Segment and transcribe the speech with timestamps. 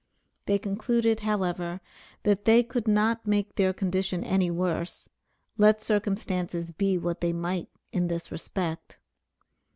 [0.47, 1.79] They concluded, however,
[2.23, 5.07] that they could not make their condition any worse,
[5.59, 8.97] let circumstances be what they might in this respect.